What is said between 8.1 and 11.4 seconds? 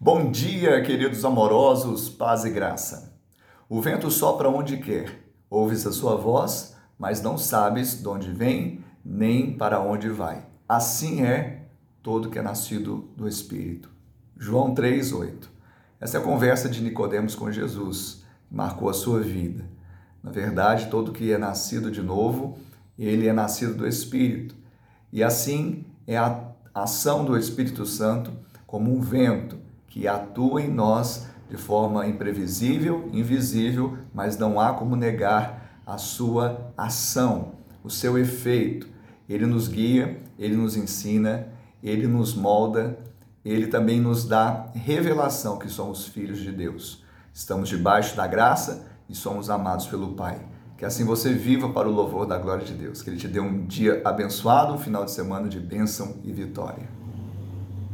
vem, nem para onde vai. Assim